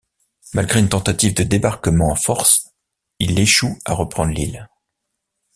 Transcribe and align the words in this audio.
Malgré 0.55 0.79
une 0.79 0.89
tentative 0.89 1.35
de 1.35 1.43
débarquement 1.43 2.09
en 2.09 2.15
force 2.15 2.71
il 3.19 3.39
échoue 3.39 3.77
à 3.85 3.93
reprendre 3.93 4.31
l'île. 4.33 4.67